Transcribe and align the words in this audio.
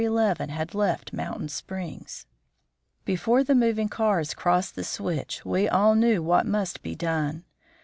11 0.03 0.49
had 0.49 0.73
left 0.73 1.13
Mountain 1.13 1.47
Springs. 1.47 2.25
Before 3.05 3.43
the 3.43 3.53
moving 3.53 3.87
cars 3.87 4.33
crossed 4.33 4.73
the 4.73 4.83
switch 4.83 5.45
we 5.45 5.69
all 5.69 5.93
knew 5.93 6.23
what 6.23 6.47
must 6.47 6.81
be 6.81 6.95
done. 6.95 7.45